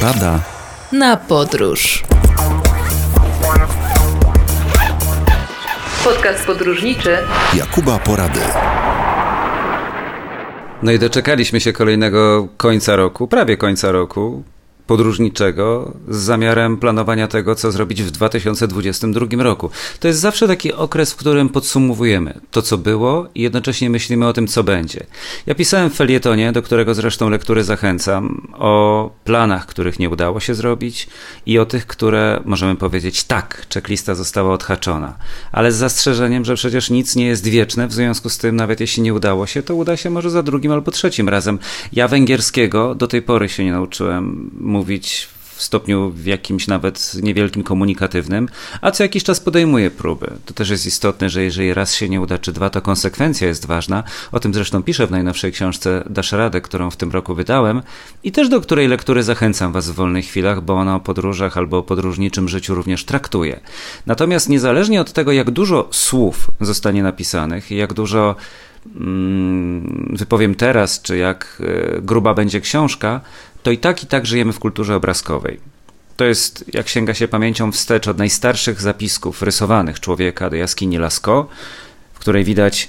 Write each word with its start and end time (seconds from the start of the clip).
Porada 0.00 0.40
na 0.92 1.16
podróż. 1.16 2.02
Podcast 6.04 6.46
podróżniczy 6.46 7.18
Jakuba 7.54 7.98
Porady. 7.98 8.40
No 10.82 10.92
i 10.92 10.98
doczekaliśmy 10.98 11.60
się 11.60 11.72
kolejnego 11.72 12.48
końca 12.56 12.96
roku, 12.96 13.28
prawie 13.28 13.56
końca 13.56 13.92
roku 13.92 14.42
podróżniczego 14.90 15.92
z 16.08 16.16
zamiarem 16.16 16.76
planowania 16.76 17.28
tego, 17.28 17.54
co 17.54 17.72
zrobić 17.72 18.02
w 18.02 18.10
2022 18.10 19.42
roku. 19.42 19.70
To 20.00 20.08
jest 20.08 20.20
zawsze 20.20 20.48
taki 20.48 20.72
okres, 20.72 21.12
w 21.12 21.16
którym 21.16 21.48
podsumowujemy 21.48 22.40
to, 22.50 22.62
co 22.62 22.78
było 22.78 23.26
i 23.34 23.42
jednocześnie 23.42 23.90
myślimy 23.90 24.26
o 24.26 24.32
tym, 24.32 24.46
co 24.46 24.64
będzie. 24.64 25.06
Ja 25.46 25.54
pisałem 25.54 25.90
w 25.90 25.94
felietonie, 25.94 26.52
do 26.52 26.62
którego 26.62 26.94
zresztą 26.94 27.30
lektury 27.30 27.64
zachęcam, 27.64 28.48
o 28.52 29.10
planach, 29.24 29.66
których 29.66 29.98
nie 29.98 30.10
udało 30.10 30.40
się 30.40 30.54
zrobić 30.54 31.08
i 31.46 31.58
o 31.58 31.66
tych, 31.66 31.86
które 31.86 32.40
możemy 32.44 32.76
powiedzieć 32.76 33.24
tak, 33.24 33.66
checklista 33.74 34.14
została 34.14 34.54
odhaczona, 34.54 35.14
ale 35.52 35.72
z 35.72 35.76
zastrzeżeniem, 35.76 36.44
że 36.44 36.54
przecież 36.54 36.90
nic 36.90 37.16
nie 37.16 37.26
jest 37.26 37.48
wieczne, 37.48 37.86
w 37.88 37.92
związku 37.92 38.28
z 38.28 38.38
tym 38.38 38.56
nawet 38.56 38.80
jeśli 38.80 39.02
nie 39.02 39.14
udało 39.14 39.46
się, 39.46 39.62
to 39.62 39.74
uda 39.74 39.96
się 39.96 40.10
może 40.10 40.30
za 40.30 40.42
drugim 40.42 40.72
albo 40.72 40.90
trzecim 40.90 41.28
razem. 41.28 41.58
Ja 41.92 42.08
węgierskiego 42.08 42.94
do 42.94 43.08
tej 43.08 43.22
pory 43.22 43.48
się 43.48 43.64
nie 43.64 43.72
nauczyłem 43.72 44.50
mówić 44.80 45.28
w 45.56 45.62
stopniu 45.62 46.10
w 46.10 46.26
jakimś 46.26 46.66
nawet 46.66 47.12
niewielkim 47.22 47.62
komunikatywnym, 47.62 48.48
a 48.80 48.90
co 48.90 49.02
jakiś 49.02 49.24
czas 49.24 49.40
podejmuje 49.40 49.90
próby. 49.90 50.30
To 50.46 50.54
też 50.54 50.70
jest 50.70 50.86
istotne, 50.86 51.30
że 51.30 51.42
jeżeli 51.42 51.74
raz 51.74 51.94
się 51.94 52.08
nie 52.08 52.20
uda, 52.20 52.38
czy 52.38 52.52
dwa, 52.52 52.70
to 52.70 52.82
konsekwencja 52.82 53.48
jest 53.48 53.66
ważna. 53.66 54.02
O 54.32 54.40
tym 54.40 54.54
zresztą 54.54 54.82
piszę 54.82 55.06
w 55.06 55.10
najnowszej 55.10 55.52
książce 55.52 56.04
Dasz 56.10 56.32
Radę, 56.32 56.60
którą 56.60 56.90
w 56.90 56.96
tym 56.96 57.10
roku 57.10 57.34
wydałem 57.34 57.82
i 58.24 58.32
też 58.32 58.48
do 58.48 58.60
której 58.60 58.88
lektury 58.88 59.22
zachęcam 59.22 59.72
Was 59.72 59.90
w 59.90 59.94
wolnych 59.94 60.26
chwilach, 60.26 60.62
bo 60.62 60.74
ona 60.74 60.96
o 60.96 61.00
podróżach 61.00 61.58
albo 61.58 61.78
o 61.78 61.82
podróżniczym 61.82 62.48
życiu 62.48 62.74
również 62.74 63.04
traktuje. 63.04 63.60
Natomiast 64.06 64.48
niezależnie 64.48 65.00
od 65.00 65.12
tego, 65.12 65.32
jak 65.32 65.50
dużo 65.50 65.88
słów 65.90 66.50
zostanie 66.60 67.02
napisanych 67.02 67.70
jak 67.70 67.92
dużo 67.92 68.36
wypowiem 70.10 70.54
teraz, 70.54 71.02
czy 71.02 71.16
jak 71.16 71.62
e, 71.96 72.00
gruba 72.02 72.34
będzie 72.34 72.60
książka, 72.60 73.20
to 73.62 73.70
i 73.70 73.78
tak 73.78 74.02
i 74.02 74.06
tak 74.06 74.26
żyjemy 74.26 74.52
w 74.52 74.58
kulturze 74.58 74.96
obrazkowej. 74.96 75.60
To 76.16 76.24
jest, 76.24 76.64
jak 76.74 76.88
sięga 76.88 77.14
się 77.14 77.28
pamięcią 77.28 77.72
wstecz 77.72 78.08
od 78.08 78.18
najstarszych 78.18 78.80
zapisków 78.80 79.42
rysowanych 79.42 80.00
człowieka 80.00 80.50
do 80.50 80.56
jaskini 80.56 80.98
Lascaux, 80.98 81.54
w 82.14 82.18
której 82.18 82.44
widać 82.44 82.88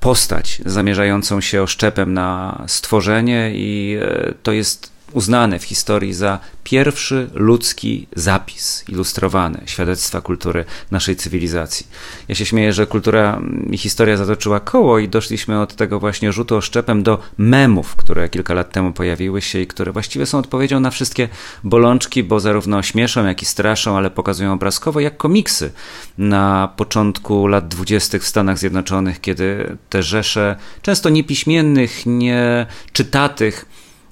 postać 0.00 0.62
zamierzającą 0.66 1.40
się 1.40 1.62
oszczepem 1.62 2.14
na 2.14 2.62
stworzenie 2.66 3.52
i 3.54 3.96
e, 4.02 4.34
to 4.42 4.52
jest 4.52 4.92
uznany 5.12 5.58
w 5.58 5.64
historii 5.64 6.14
za 6.14 6.38
pierwszy 6.64 7.30
ludzki 7.34 8.06
zapis 8.16 8.84
ilustrowany 8.88 9.62
świadectwa 9.66 10.20
kultury 10.20 10.64
naszej 10.90 11.16
cywilizacji. 11.16 11.86
Ja 12.28 12.34
się 12.34 12.46
śmieję, 12.46 12.72
że 12.72 12.86
kultura 12.86 13.40
i 13.70 13.78
historia 13.78 14.16
zatoczyła 14.16 14.60
koło 14.60 14.98
i 14.98 15.08
doszliśmy 15.08 15.60
od 15.60 15.74
tego 15.74 16.00
właśnie 16.00 16.32
rzutu 16.32 16.56
oszczepem 16.56 17.02
do 17.02 17.18
memów, 17.38 17.96
które 17.96 18.28
kilka 18.28 18.54
lat 18.54 18.72
temu 18.72 18.92
pojawiły 18.92 19.42
się 19.42 19.60
i 19.60 19.66
które 19.66 19.92
właściwie 19.92 20.26
są 20.26 20.38
odpowiedzią 20.38 20.80
na 20.80 20.90
wszystkie 20.90 21.28
bolączki, 21.64 22.24
bo 22.24 22.40
zarówno 22.40 22.82
śmieszą, 22.82 23.26
jak 23.26 23.42
i 23.42 23.44
straszą, 23.44 23.96
ale 23.96 24.10
pokazują 24.10 24.52
obrazkowo, 24.52 25.00
jak 25.00 25.16
komiksy 25.16 25.72
na 26.18 26.72
początku 26.76 27.46
lat 27.46 27.68
dwudziestych 27.68 28.22
w 28.22 28.28
Stanach 28.28 28.58
Zjednoczonych, 28.58 29.20
kiedy 29.20 29.76
te 29.88 30.02
rzesze 30.02 30.56
często 30.82 31.08
niepiśmiennych, 31.08 32.02
nieczytatych 32.06 33.66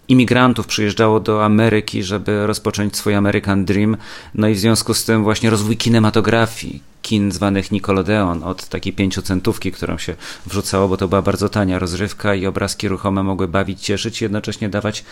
imigrantów 0.08 0.66
przyjeżdżało 0.66 1.20
do 1.20 1.44
Ameryki, 1.44 2.02
żeby 2.02 2.46
rozpocząć 2.46 2.96
swój 2.96 3.14
American 3.14 3.64
Dream. 3.64 3.96
No 4.34 4.48
i 4.48 4.54
w 4.54 4.58
związku 4.58 4.94
z 4.94 5.04
tym 5.04 5.22
właśnie 5.22 5.50
rozwój 5.50 5.76
kinematografii, 5.76 6.82
kin 7.02 7.32
zwanych 7.32 7.72
Nickelodeon, 7.72 8.42
od 8.42 8.68
takiej 8.68 8.92
pięciocentówki, 8.92 9.72
którą 9.72 9.98
się 9.98 10.14
wrzucało, 10.46 10.88
bo 10.88 10.96
to 10.96 11.08
była 11.08 11.22
bardzo 11.22 11.48
tania 11.48 11.78
rozrywka 11.78 12.34
i 12.34 12.46
obrazki 12.46 12.88
ruchome 12.88 13.22
mogły 13.22 13.48
bawić, 13.48 13.80
cieszyć 13.80 14.20
i 14.20 14.24
jednocześnie 14.24 14.68
dawać 14.68 15.04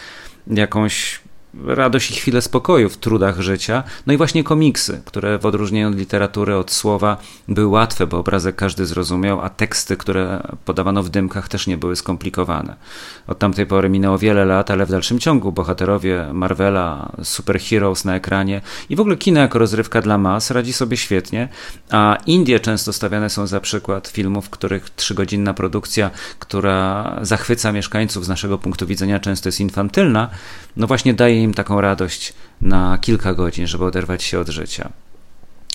jakąś 0.46 1.20
radość 1.64 2.10
i 2.10 2.14
chwilę 2.14 2.42
spokoju 2.42 2.88
w 2.88 2.96
trudach 2.96 3.40
życia. 3.40 3.82
No 4.06 4.12
i 4.12 4.16
właśnie 4.16 4.44
komiksy, 4.44 5.02
które 5.04 5.38
w 5.38 5.46
odróżnieniu 5.46 5.88
od 5.88 5.96
literatury, 5.96 6.56
od 6.56 6.70
słowa 6.70 7.16
były 7.48 7.66
łatwe, 7.66 8.06
bo 8.06 8.18
obrazek 8.18 8.56
każdy 8.56 8.86
zrozumiał, 8.86 9.40
a 9.40 9.50
teksty, 9.50 9.96
które 9.96 10.42
podawano 10.64 11.02
w 11.02 11.08
dymkach 11.08 11.48
też 11.48 11.66
nie 11.66 11.78
były 11.78 11.96
skomplikowane. 11.96 12.76
Od 13.26 13.38
tamtej 13.38 13.66
pory 13.66 13.88
minęło 13.88 14.18
wiele 14.18 14.44
lat, 14.44 14.70
ale 14.70 14.86
w 14.86 14.90
dalszym 14.90 15.18
ciągu 15.18 15.52
bohaterowie 15.52 16.26
Marvela, 16.32 17.12
superheroes 17.22 18.04
na 18.04 18.16
ekranie 18.16 18.60
i 18.88 18.96
w 18.96 19.00
ogóle 19.00 19.16
kino 19.16 19.40
jako 19.40 19.58
rozrywka 19.58 20.02
dla 20.02 20.18
mas 20.18 20.50
radzi 20.50 20.72
sobie 20.72 20.96
świetnie, 20.96 21.48
a 21.90 22.18
Indie 22.26 22.60
często 22.60 22.92
stawiane 22.92 23.30
są 23.30 23.46
za 23.46 23.60
przykład 23.60 24.08
filmów, 24.08 24.50
których 24.50 24.90
trzygodzinna 24.90 25.54
produkcja, 25.54 26.10
która 26.38 27.16
zachwyca 27.22 27.72
mieszkańców 27.72 28.24
z 28.24 28.28
naszego 28.28 28.58
punktu 28.58 28.86
widzenia 28.86 29.20
często 29.20 29.48
jest 29.48 29.60
infantylna, 29.60 30.30
no 30.76 30.86
właśnie 30.86 31.14
daje 31.14 31.42
im 31.42 31.45
taką 31.54 31.80
radość 31.80 32.32
na 32.60 32.98
kilka 32.98 33.34
godzin, 33.34 33.66
żeby 33.66 33.84
oderwać 33.84 34.22
się 34.22 34.40
od 34.40 34.48
życia. 34.48 34.88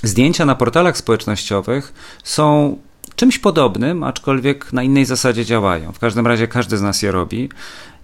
Zdjęcia 0.03 0.45
na 0.45 0.55
portalach 0.55 0.97
społecznościowych 0.97 1.93
są 2.23 2.77
czymś 3.15 3.39
podobnym, 3.39 4.03
aczkolwiek 4.03 4.73
na 4.73 4.83
innej 4.83 5.05
zasadzie 5.05 5.45
działają. 5.45 5.91
W 5.91 5.99
każdym 5.99 6.27
razie 6.27 6.47
każdy 6.47 6.77
z 6.77 6.81
nas 6.81 7.01
je 7.01 7.11
robi. 7.11 7.49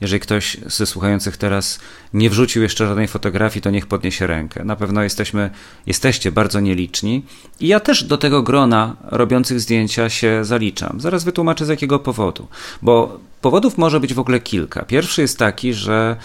Jeżeli 0.01 0.19
ktoś 0.19 0.57
ze 0.65 0.85
słuchających 0.85 1.37
teraz 1.37 1.79
nie 2.13 2.29
wrzucił 2.29 2.63
jeszcze 2.63 2.87
żadnej 2.87 3.07
fotografii, 3.07 3.61
to 3.61 3.69
niech 3.69 3.87
podniesie 3.87 4.27
rękę. 4.27 4.65
Na 4.65 4.75
pewno 4.75 5.03
jesteśmy, 5.03 5.49
jesteście 5.85 6.31
bardzo 6.31 6.59
nieliczni. 6.59 7.25
I 7.59 7.67
ja 7.67 7.79
też 7.79 8.03
do 8.03 8.17
tego 8.17 8.43
grona 8.43 8.95
robiących 9.03 9.59
zdjęcia 9.59 10.09
się 10.09 10.45
zaliczam. 10.45 11.01
Zaraz 11.01 11.23
wytłumaczę 11.23 11.65
z 11.65 11.69
jakiego 11.69 11.99
powodu. 11.99 12.47
Bo 12.81 13.19
powodów 13.41 13.77
może 13.77 13.99
być 13.99 14.13
w 14.13 14.19
ogóle 14.19 14.39
kilka. 14.39 14.85
Pierwszy 14.85 15.21
jest 15.21 15.39
taki, 15.39 15.73
że 15.73 16.15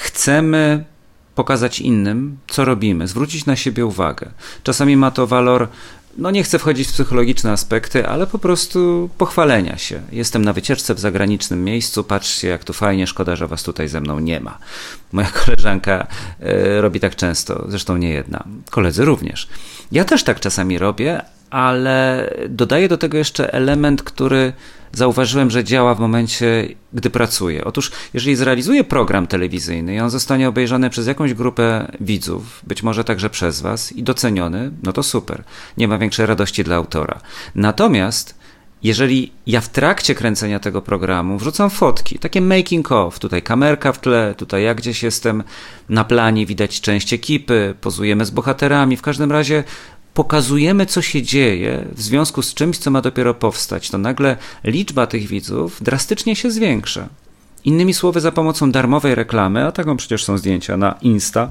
chcemy 0.00 0.84
pokazać 1.34 1.80
innym, 1.80 2.38
co 2.48 2.64
robimy, 2.64 3.08
zwrócić 3.08 3.46
na 3.46 3.56
siebie 3.56 3.86
uwagę. 3.86 4.30
Czasami 4.62 4.96
ma 4.96 5.10
to 5.10 5.26
walor, 5.26 5.68
no 6.18 6.30
nie 6.30 6.42
chcę 6.42 6.58
wchodzić 6.58 6.88
w 6.88 6.92
psychologiczne 6.92 7.52
aspekty, 7.52 8.06
ale 8.06 8.26
po 8.26 8.38
prostu 8.38 9.10
pochwalenia 9.18 9.78
się. 9.78 10.02
Jestem 10.12 10.44
na 10.44 10.52
wycieczce 10.52 10.94
w 10.94 11.00
zagranicznym 11.00 11.64
miejscu, 11.64 12.04
patrzcie 12.04 12.48
jak 12.48 12.64
tu 12.64 12.72
fajnie, 12.72 13.06
szkoda, 13.06 13.36
że 13.36 13.46
was 13.46 13.62
tutaj 13.62 13.88
ze 13.88 14.00
mną 14.00 14.18
nie 14.18 14.40
ma. 14.40 14.58
Moja 15.12 15.30
koleżanka 15.44 16.06
y, 16.42 16.80
robi 16.80 17.00
tak 17.00 17.16
często, 17.16 17.64
zresztą 17.68 17.96
nie 17.96 18.10
jedna. 18.10 18.44
Koledzy 18.70 19.04
również. 19.04 19.48
Ja 19.92 20.04
też 20.04 20.24
tak 20.24 20.40
czasami 20.40 20.78
robię, 20.78 21.22
ale 21.50 22.30
dodaję 22.48 22.88
do 22.88 22.98
tego 22.98 23.18
jeszcze 23.18 23.52
element, 23.52 24.02
który 24.02 24.52
zauważyłem, 24.92 25.50
że 25.50 25.64
działa 25.64 25.94
w 25.94 26.00
momencie, 26.00 26.68
gdy 26.92 27.10
pracuję. 27.10 27.64
Otóż, 27.64 27.92
jeżeli 28.14 28.36
zrealizuję 28.36 28.84
program 28.84 29.26
telewizyjny 29.26 29.94
i 29.94 30.00
on 30.00 30.10
zostanie 30.10 30.48
obejrzany 30.48 30.90
przez 30.90 31.06
jakąś 31.06 31.34
grupę 31.34 31.92
widzów, 32.00 32.60
być 32.66 32.82
może 32.82 33.04
także 33.04 33.30
przez 33.30 33.60
Was 33.60 33.92
i 33.92 34.02
doceniony, 34.02 34.70
no 34.82 34.92
to 34.92 35.02
super. 35.02 35.44
Nie 35.76 35.88
ma 35.88 35.98
większej 35.98 36.26
radości 36.26 36.64
dla 36.64 36.76
autora. 36.76 37.20
Natomiast 37.54 38.40
jeżeli 38.82 39.32
ja 39.46 39.60
w 39.60 39.68
trakcie 39.68 40.14
kręcenia 40.14 40.58
tego 40.58 40.82
programu 40.82 41.38
wrzucam 41.38 41.70
fotki, 41.70 42.18
takie 42.18 42.40
making 42.40 42.92
of, 42.92 43.18
tutaj 43.18 43.42
kamerka 43.42 43.92
w 43.92 44.00
tle, 44.00 44.34
tutaj 44.36 44.62
ja 44.62 44.74
gdzieś 44.74 45.02
jestem 45.02 45.42
na 45.88 46.04
planie, 46.04 46.46
widać 46.46 46.80
część 46.80 47.12
ekipy, 47.12 47.74
pozujemy 47.80 48.24
z 48.24 48.30
bohaterami, 48.30 48.96
w 48.96 49.02
każdym 49.02 49.32
razie 49.32 49.64
pokazujemy, 50.14 50.86
co 50.86 51.02
się 51.02 51.22
dzieje 51.22 51.84
w 51.92 52.02
związku 52.02 52.42
z 52.42 52.54
czymś, 52.54 52.78
co 52.78 52.90
ma 52.90 53.00
dopiero 53.00 53.34
powstać, 53.34 53.90
to 53.90 53.98
nagle 53.98 54.36
liczba 54.64 55.06
tych 55.06 55.26
widzów 55.26 55.82
drastycznie 55.82 56.36
się 56.36 56.50
zwiększa. 56.50 57.08
Innymi 57.64 57.94
słowy, 57.94 58.20
za 58.20 58.32
pomocą 58.32 58.72
darmowej 58.72 59.14
reklamy, 59.14 59.66
a 59.66 59.72
taką 59.72 59.96
przecież 59.96 60.24
są 60.24 60.38
zdjęcia 60.38 60.76
na 60.76 60.94
Insta, 61.02 61.48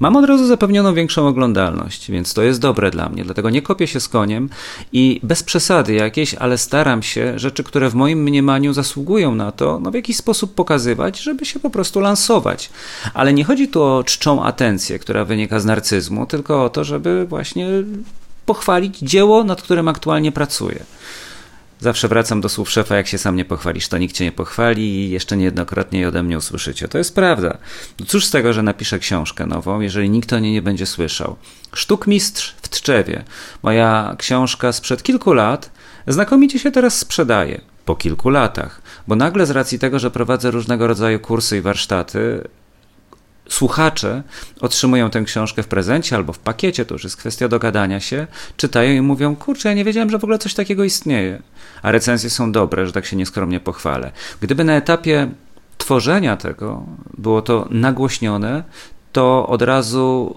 Mam 0.00 0.16
od 0.16 0.24
razu 0.24 0.46
zapewnioną 0.46 0.94
większą 0.94 1.28
oglądalność, 1.28 2.10
więc 2.10 2.34
to 2.34 2.42
jest 2.42 2.60
dobre 2.60 2.90
dla 2.90 3.08
mnie, 3.08 3.24
dlatego 3.24 3.50
nie 3.50 3.62
kopię 3.62 3.86
się 3.86 4.00
z 4.00 4.08
koniem 4.08 4.48
i 4.92 5.20
bez 5.22 5.42
przesady 5.42 5.94
jakiejś, 5.94 6.34
ale 6.34 6.58
staram 6.58 7.02
się 7.02 7.38
rzeczy, 7.38 7.64
które 7.64 7.90
w 7.90 7.94
moim 7.94 8.22
mniemaniu 8.22 8.72
zasługują 8.72 9.34
na 9.34 9.52
to, 9.52 9.80
no 9.82 9.90
w 9.90 9.94
jakiś 9.94 10.16
sposób 10.16 10.54
pokazywać, 10.54 11.20
żeby 11.20 11.44
się 11.44 11.60
po 11.60 11.70
prostu 11.70 12.00
lansować. 12.00 12.70
Ale 13.14 13.32
nie 13.32 13.44
chodzi 13.44 13.68
tu 13.68 13.82
o 13.82 14.04
czczą 14.04 14.44
atencję, 14.44 14.98
która 14.98 15.24
wynika 15.24 15.60
z 15.60 15.64
narcyzmu, 15.64 16.26
tylko 16.26 16.64
o 16.64 16.70
to, 16.70 16.84
żeby 16.84 17.26
właśnie 17.28 17.68
pochwalić 18.46 18.98
dzieło, 18.98 19.44
nad 19.44 19.62
którym 19.62 19.88
aktualnie 19.88 20.32
pracuję. 20.32 20.84
Zawsze 21.80 22.08
wracam 22.08 22.40
do 22.40 22.48
słów 22.48 22.70
szefa, 22.70 22.96
jak 22.96 23.06
się 23.06 23.18
sam 23.18 23.36
nie 23.36 23.44
pochwalisz, 23.44 23.88
to 23.88 23.98
nikt 23.98 24.16
cię 24.16 24.24
nie 24.24 24.32
pochwali 24.32 24.82
i 24.82 25.10
jeszcze 25.10 25.36
niejednokrotnie 25.36 26.00
je 26.00 26.08
ode 26.08 26.22
mnie 26.22 26.38
usłyszycie. 26.38 26.88
To 26.88 26.98
jest 26.98 27.14
prawda. 27.14 27.58
No 28.00 28.06
cóż 28.06 28.26
z 28.26 28.30
tego, 28.30 28.52
że 28.52 28.62
napiszę 28.62 28.98
książkę 28.98 29.46
nową, 29.46 29.80
jeżeli 29.80 30.10
nikt 30.10 30.32
o 30.32 30.38
niej 30.38 30.52
nie 30.52 30.62
będzie 30.62 30.86
słyszał. 30.86 31.36
Sztukmistrz 31.74 32.54
w 32.62 32.68
Tczewie. 32.68 33.24
Moja 33.62 34.14
książka 34.18 34.72
sprzed 34.72 35.02
kilku 35.02 35.32
lat 35.32 35.70
znakomicie 36.06 36.58
się 36.58 36.70
teraz 36.70 36.98
sprzedaje. 36.98 37.60
Po 37.84 37.96
kilku 37.96 38.30
latach. 38.30 38.82
Bo 39.08 39.16
nagle 39.16 39.46
z 39.46 39.50
racji 39.50 39.78
tego, 39.78 39.98
że 39.98 40.10
prowadzę 40.10 40.50
różnego 40.50 40.86
rodzaju 40.86 41.20
kursy 41.20 41.56
i 41.56 41.60
warsztaty, 41.60 42.48
słuchacze 43.48 44.22
otrzymują 44.60 45.10
tę 45.10 45.22
książkę 45.22 45.62
w 45.62 45.68
prezencie 45.68 46.16
albo 46.16 46.32
w 46.32 46.38
pakiecie, 46.38 46.84
to 46.84 46.94
już 46.94 47.04
jest 47.04 47.16
kwestia 47.16 47.48
dogadania 47.48 48.00
się, 48.00 48.26
czytają 48.56 48.92
i 48.92 49.00
mówią, 49.00 49.36
kurczę, 49.36 49.68
ja 49.68 49.74
nie 49.74 49.84
wiedziałem, 49.84 50.10
że 50.10 50.18
w 50.18 50.24
ogóle 50.24 50.38
coś 50.38 50.54
takiego 50.54 50.84
istnieje. 50.84 51.42
A 51.82 51.90
recenzje 51.90 52.30
są 52.30 52.52
dobre, 52.52 52.86
że 52.86 52.92
tak 52.92 53.06
się 53.06 53.16
nieskromnie 53.16 53.60
pochwalę. 53.60 54.12
Gdyby 54.40 54.64
na 54.64 54.72
etapie 54.72 55.28
tworzenia 55.78 56.36
tego 56.36 56.86
było 57.18 57.42
to 57.42 57.68
nagłośnione, 57.70 58.64
to 59.12 59.46
od 59.46 59.62
razu 59.62 60.36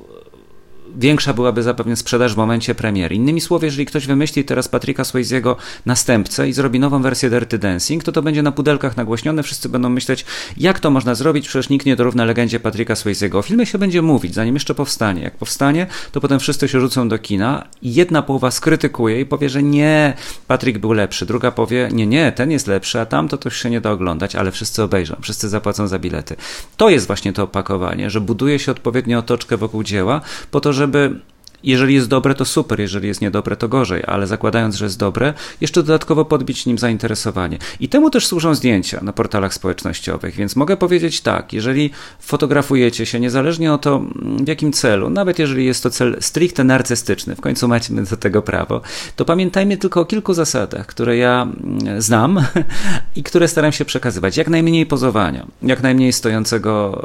większa 0.98 1.34
byłaby 1.34 1.64
zapewne 1.64 1.96
sprzedaż 1.96 2.34
w 2.34 2.38
momencie 2.38 2.76
premiery. 2.76 3.16
Innymi 3.16 3.42
słowy, 3.42 3.66
jeżeli 3.66 3.86
ktoś 3.86 4.08
wymyśli 4.08 4.46
teraz 4.46 4.68
Patryka 4.68 5.04
Swayze'ego 5.04 5.56
następcę 5.86 6.50
i 6.50 6.54
zrobi 6.54 6.80
nową 6.80 7.02
wersję 7.02 7.30
Dirty 7.30 7.58
Dancing, 7.58 8.04
to 8.04 8.12
to 8.12 8.22
będzie 8.22 8.44
na 8.44 8.52
pudelkach 8.52 8.98
nagłośnione, 8.98 9.44
wszyscy 9.44 9.70
będą 9.70 9.90
myśleć, 9.90 10.26
jak 10.58 10.80
to 10.80 10.90
można 10.90 11.16
zrobić, 11.16 11.48
przecież 11.48 11.70
nikt 11.70 11.86
nie 11.86 11.96
dorówna 11.96 12.26
legendzie 12.26 12.60
Patryka 12.60 12.94
Swayze'ego. 12.94 13.38
O 13.38 13.42
filmie 13.42 13.66
się 13.66 13.78
będzie 13.78 14.02
mówić, 14.02 14.34
zanim 14.34 14.56
jeszcze 14.56 14.76
powstanie. 14.76 15.22
Jak 15.22 15.38
powstanie, 15.38 15.88
to 16.12 16.22
potem 16.22 16.40
wszyscy 16.40 16.68
się 16.68 16.80
rzucą 16.80 17.10
do 17.10 17.18
kina 17.18 17.68
i 17.82 17.94
jedna 17.94 18.22
połowa 18.22 18.52
skrytykuje 18.52 19.22
i 19.22 19.26
powie, 19.26 19.50
że 19.50 19.64
nie, 19.64 20.14
Patryk 20.48 20.78
był 20.78 20.92
lepszy, 20.92 21.26
druga 21.26 21.52
powie, 21.52 21.90
nie, 21.92 22.08
nie, 22.08 22.32
ten 22.32 22.52
jest 22.52 22.68
lepszy, 22.68 23.00
a 23.00 23.06
tamto 23.06 23.38
to 23.38 23.50
się 23.50 23.70
nie 23.70 23.82
da 23.82 23.92
oglądać, 23.92 24.36
ale 24.36 24.52
wszyscy 24.52 24.84
obejrzą, 24.84 25.16
wszyscy 25.22 25.50
zapłacą 25.50 25.88
za 25.88 26.00
bilety. 26.00 26.36
To 26.78 26.90
jest 26.90 27.08
właśnie 27.08 27.34
to 27.34 27.44
opakowanie, 27.44 28.10
że 28.10 28.22
buduje 28.22 28.60
się 28.60 28.72
odpowiednio 28.72 29.20
otoczkę 29.20 29.58
wokół 29.58 29.84
dzieła, 29.84 30.22
po 30.52 30.60
to, 30.60 30.74
żeby 30.80 31.20
jeżeli 31.64 31.94
jest 31.94 32.08
dobre, 32.08 32.36
to 32.36 32.46
super, 32.46 32.80
jeżeli 32.80 33.08
jest 33.08 33.22
niedobre, 33.22 33.56
to 33.56 33.68
gorzej, 33.68 34.04
ale 34.08 34.28
zakładając, 34.28 34.76
że 34.76 34.86
jest 34.86 35.00
dobre, 35.00 35.34
jeszcze 35.62 35.84
dodatkowo 35.84 36.26
podbić 36.26 36.66
nim 36.66 36.78
zainteresowanie. 36.78 37.58
I 37.80 37.90
temu 37.90 38.10
też 38.10 38.28
służą 38.28 38.56
zdjęcia 38.56 39.00
na 39.04 39.14
portalach 39.14 39.54
społecznościowych, 39.54 40.36
więc 40.36 40.56
mogę 40.56 40.78
powiedzieć 40.78 41.22
tak, 41.22 41.54
jeżeli 41.54 41.90
fotografujecie 42.20 43.06
się, 43.06 43.20
niezależnie 43.20 43.74
o 43.74 43.78
to 43.78 44.04
w 44.44 44.48
jakim 44.48 44.74
celu, 44.74 45.10
nawet 45.10 45.40
jeżeli 45.40 45.66
jest 45.66 45.84
to 45.84 45.90
cel 45.90 46.18
stricte 46.20 46.64
narcystyczny, 46.64 47.36
w 47.36 47.42
końcu 47.42 47.68
macie 47.68 47.94
do 47.94 48.18
tego 48.18 48.42
prawo, 48.42 48.82
to 49.16 49.26
pamiętajmy 49.26 49.78
tylko 49.78 50.02
o 50.02 50.06
kilku 50.06 50.34
zasadach, 50.34 50.86
które 50.86 51.18
ja 51.18 51.42
mm, 51.42 52.02
znam 52.02 52.46
i 53.16 53.24
które 53.24 53.48
staram 53.48 53.72
się 53.72 53.86
przekazywać. 53.86 54.38
Jak 54.38 54.48
najmniej 54.48 54.86
pozowania, 54.86 55.46
jak 55.62 55.84
najmniej 55.84 56.14
stojącego 56.14 57.04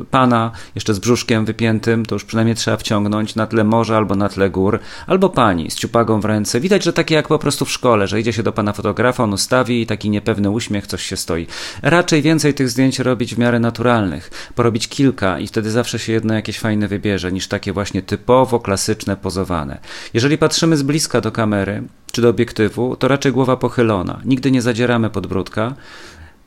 e, 0.00 0.04
pana, 0.04 0.50
jeszcze 0.74 0.94
z 0.94 0.98
brzuszkiem 0.98 1.44
wypiętym, 1.44 2.06
to 2.06 2.14
już 2.14 2.24
przynajmniej 2.24 2.56
trzeba 2.56 2.76
wciągnąć 2.76 3.34
na 3.34 3.46
tle 3.46 3.64
morza, 3.64 3.83
albo 3.90 4.14
na 4.14 4.28
tle 4.28 4.50
gór, 4.50 4.78
albo 5.06 5.28
pani 5.28 5.70
z 5.70 5.74
ciupagą 5.74 6.20
w 6.20 6.24
ręce. 6.24 6.60
Widać, 6.60 6.84
że 6.84 6.92
takie 6.92 7.14
jak 7.14 7.28
po 7.28 7.38
prostu 7.38 7.64
w 7.64 7.70
szkole, 7.70 8.06
że 8.06 8.20
idzie 8.20 8.32
się 8.32 8.42
do 8.42 8.52
pana 8.52 8.72
fotografa, 8.72 9.24
on 9.24 9.32
ustawi 9.32 9.82
i 9.82 9.86
taki 9.86 10.10
niepewny 10.10 10.50
uśmiech, 10.50 10.86
coś 10.86 11.02
się 11.02 11.16
stoi. 11.16 11.46
Raczej 11.82 12.22
więcej 12.22 12.54
tych 12.54 12.70
zdjęć 12.70 12.98
robić 12.98 13.34
w 13.34 13.38
miarę 13.38 13.58
naturalnych, 13.58 14.30
porobić 14.54 14.88
kilka 14.88 15.38
i 15.38 15.46
wtedy 15.46 15.70
zawsze 15.70 15.98
się 15.98 16.12
jedno 16.12 16.34
jakieś 16.34 16.58
fajne 16.58 16.88
wybierze, 16.88 17.32
niż 17.32 17.48
takie 17.48 17.72
właśnie 17.72 18.02
typowo 18.02 18.60
klasyczne, 18.60 19.16
pozowane. 19.16 19.78
Jeżeli 20.14 20.38
patrzymy 20.38 20.76
z 20.76 20.82
bliska 20.82 21.20
do 21.20 21.32
kamery, 21.32 21.82
czy 22.12 22.22
do 22.22 22.28
obiektywu, 22.28 22.96
to 22.96 23.08
raczej 23.08 23.32
głowa 23.32 23.56
pochylona. 23.56 24.20
Nigdy 24.24 24.50
nie 24.50 24.62
zadzieramy 24.62 25.10
podbródka, 25.10 25.74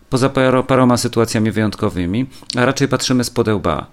poza 0.09 0.29
paroma 0.67 0.97
sytuacjami 0.97 1.51
wyjątkowymi, 1.51 2.25
a 2.57 2.65
raczej 2.65 2.87
patrzymy 2.87 3.23
z 3.23 3.29
podełba. 3.29 3.87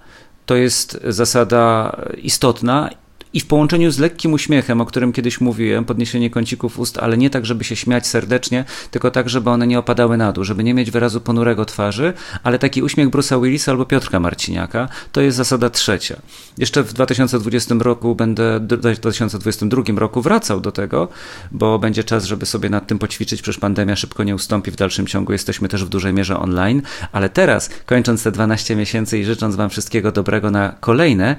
To 0.47 0.57
jest 0.57 1.01
zasada 1.09 1.97
istotna 2.23 2.91
i 3.35 3.41
w 3.41 3.47
połączeniu 3.47 3.91
z 3.91 3.99
lekkim 3.99 4.33
uśmiechem, 4.33 4.81
o 4.81 4.87
którym 4.87 5.13
kiedyś 5.13 5.41
mówiłem, 5.41 5.85
podniesienie 5.85 6.31
kącików 6.31 6.79
ust, 6.79 6.99
ale 6.99 7.17
nie 7.17 7.31
tak, 7.31 7.47
żeby 7.47 7.65
się 7.65 7.77
śmiać 7.77 8.07
serdecznie, 8.07 8.65
tylko 8.91 9.11
tak, 9.11 9.29
żeby 9.29 9.51
one 9.51 9.67
nie 9.67 9.79
opadały 9.79 10.17
na 10.17 10.33
dół, 10.33 10.45
żeby 10.45 10.65
nie 10.65 10.75
mieć 10.75 10.91
wyrazu 10.91 11.21
ponurego 11.21 11.65
twarzy, 11.65 12.13
ale 12.43 12.59
taki 12.59 12.83
uśmiech 12.83 13.09
Bruce'a 13.09 13.43
Willisa 13.43 13.73
albo 13.73 13.85
Piotrka 13.87 14.21
Marciniaka, 14.21 14.89
to 15.13 15.21
jest 15.21 15.37
zasada 15.37 15.71
trzecia. 15.71 16.17
Jeszcze 16.59 16.83
w 16.83 16.93
2020 16.93 17.75
roku 17.79 18.15
będę, 18.15 18.61
w 18.61 18.99
2022 18.99 19.83
roku 19.97 20.23
wracał 20.23 20.61
do 20.61 20.73
tego, 20.73 21.09
bo 21.53 21.79
będzie 21.79 22.05
czas, 22.05 22.25
żeby 22.25 22.47
sobie 22.47 22.71
nad 22.71 22.87
tym 22.87 22.99
poćwiczyć, 22.99 23.43
przecież 23.43 23.61
pandemia 23.61 23.97
szybko 23.97 24.25
nie 24.25 24.35
ustąpi 24.35 24.71
w 24.71 24.77
dalszym 24.77 25.07
ciągu, 25.07 25.33
jesteśmy 25.33 25.69
też 25.69 25.85
w 25.85 25.89
dużej 25.89 26.13
mierze 26.13 26.39
online, 26.39 26.83
ale 27.13 27.29
teraz, 27.29 27.71
kończąc 27.87 28.23
te 28.23 28.33
12 28.33 28.77
miesięcy 28.77 29.19
i 29.19 29.25
życząc 29.25 29.57
Wam 29.57 29.71
wszystkiego 29.71 30.13
dobrego 30.13 30.51
na 30.51 30.75
kolejne 30.81 31.37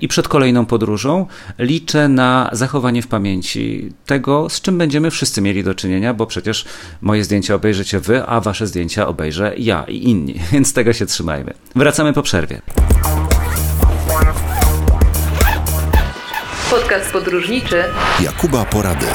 i 0.00 0.08
przed 0.08 0.28
kolejną 0.28 0.66
podróżą, 0.66 1.09
liczę 1.58 2.08
na 2.08 2.50
zachowanie 2.52 3.02
w 3.02 3.06
pamięci 3.06 3.92
tego, 4.06 4.48
z 4.48 4.60
czym 4.60 4.78
będziemy 4.78 5.10
wszyscy 5.10 5.42
mieli 5.42 5.64
do 5.64 5.74
czynienia, 5.74 6.14
bo 6.14 6.26
przecież 6.26 6.64
moje 7.00 7.24
zdjęcia 7.24 7.54
obejrzycie 7.54 8.00
wy, 8.00 8.26
a 8.26 8.40
wasze 8.40 8.66
zdjęcia 8.66 9.08
obejrzę 9.08 9.52
ja 9.58 9.84
i 9.88 10.08
inni, 10.08 10.34
więc 10.52 10.72
tego 10.72 10.92
się 10.92 11.06
trzymajmy. 11.06 11.54
Wracamy 11.76 12.12
po 12.12 12.22
przerwie. 12.22 12.60
Podcast 16.70 17.12
podróżniczy 17.12 17.84
Jakuba 18.20 18.64
Porady. 18.64 19.06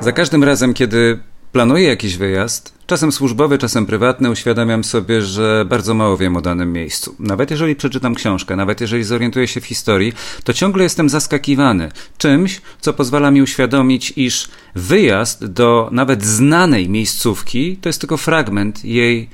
Za 0.00 0.12
każdym 0.12 0.44
razem, 0.44 0.74
kiedy 0.74 1.18
planuję 1.54 1.88
jakiś 1.88 2.16
wyjazd, 2.16 2.74
czasem 2.86 3.12
służbowy, 3.12 3.58
czasem 3.58 3.86
prywatny, 3.86 4.30
uświadamiam 4.30 4.84
sobie, 4.84 5.22
że 5.22 5.64
bardzo 5.68 5.94
mało 5.94 6.16
wiem 6.16 6.36
o 6.36 6.40
danym 6.40 6.72
miejscu. 6.72 7.14
Nawet 7.18 7.50
jeżeli 7.50 7.76
przeczytam 7.76 8.14
książkę, 8.14 8.56
nawet 8.56 8.80
jeżeli 8.80 9.04
zorientuję 9.04 9.48
się 9.48 9.60
w 9.60 9.66
historii, 9.66 10.12
to 10.44 10.52
ciągle 10.52 10.82
jestem 10.82 11.08
zaskakiwany 11.08 11.92
czymś, 12.18 12.60
co 12.80 12.92
pozwala 12.92 13.30
mi 13.30 13.42
uświadomić, 13.42 14.12
iż 14.16 14.48
wyjazd 14.74 15.46
do 15.46 15.88
nawet 15.92 16.24
znanej 16.24 16.88
miejscówki 16.88 17.76
to 17.76 17.88
jest 17.88 18.00
tylko 18.00 18.16
fragment 18.16 18.84
jej 18.84 19.30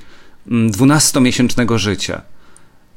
mm, 0.47 0.71
dwunastomiesięcznego 0.71 1.77
życia. 1.77 2.21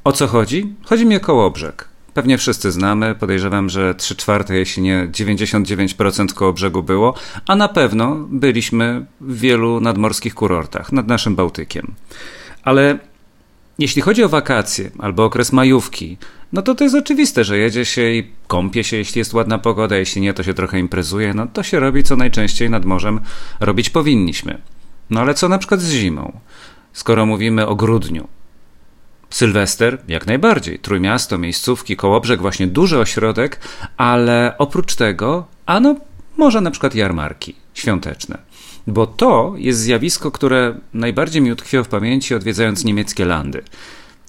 O 0.03 0.11
co 0.11 0.27
chodzi? 0.27 0.73
Chodzi 0.83 1.05
mi 1.05 1.15
o 1.15 1.19
Kołobrzeg. 1.19 1.94
Pewnie 2.15 2.37
wszyscy 2.37 2.71
znamy, 2.71 3.15
podejrzewam, 3.15 3.69
że 3.69 3.95
3 3.95 4.15
czwarte, 4.15 4.55
jeśli 4.55 4.83
nie 4.83 5.07
99% 5.11 6.33
koło 6.33 6.53
brzegu 6.53 6.83
było, 6.83 7.13
a 7.47 7.55
na 7.55 7.67
pewno 7.67 8.15
byliśmy 8.29 9.05
w 9.21 9.39
wielu 9.39 9.79
nadmorskich 9.79 10.35
kurortach 10.35 10.91
nad 10.91 11.07
naszym 11.07 11.35
Bałtykiem. 11.35 11.93
Ale 12.63 12.99
jeśli 13.79 14.01
chodzi 14.01 14.23
o 14.23 14.29
wakacje 14.29 14.91
albo 14.99 15.25
okres 15.25 15.51
majówki, 15.51 16.17
no 16.53 16.61
to 16.61 16.75
to 16.75 16.83
jest 16.83 16.95
oczywiste, 16.95 17.43
że 17.43 17.57
jedzie 17.57 17.85
się 17.85 18.11
i 18.11 18.31
kąpie 18.47 18.83
się, 18.83 18.97
jeśli 18.97 19.19
jest 19.19 19.33
ładna 19.33 19.57
pogoda, 19.57 19.97
jeśli 19.97 20.21
nie, 20.21 20.33
to 20.33 20.43
się 20.43 20.53
trochę 20.53 20.79
imprezuje, 20.79 21.33
no 21.33 21.47
to 21.47 21.63
się 21.63 21.79
robi, 21.79 22.03
co 22.03 22.15
najczęściej 22.15 22.69
nad 22.69 22.85
morzem 22.85 23.19
robić 23.59 23.89
powinniśmy. 23.89 24.61
No 25.09 25.21
ale 25.21 25.33
co 25.33 25.49
na 25.49 25.57
przykład 25.57 25.81
z 25.81 25.91
zimą? 25.91 26.39
Skoro 26.93 27.25
mówimy 27.25 27.67
o 27.67 27.75
grudniu, 27.75 28.27
Sylwester 29.35 29.97
jak 30.07 30.27
najbardziej. 30.27 30.79
Trójmiasto, 30.79 31.37
miejscówki, 31.37 31.95
Kołobrzeg, 31.95 32.41
właśnie 32.41 32.67
duży 32.67 32.99
ośrodek, 32.99 33.59
ale 33.97 34.55
oprócz 34.57 34.95
tego, 34.95 35.47
ano 35.65 35.95
może 36.37 36.61
na 36.61 36.71
przykład 36.71 36.95
jarmarki 36.95 37.55
świąteczne. 37.73 38.37
Bo 38.87 39.07
to 39.07 39.53
jest 39.57 39.79
zjawisko, 39.79 40.31
które 40.31 40.79
najbardziej 40.93 41.41
mi 41.41 41.51
utkwiło 41.51 41.83
w 41.83 41.87
pamięci 41.87 42.35
odwiedzając 42.35 42.83
niemieckie 42.83 43.25
landy. 43.25 43.63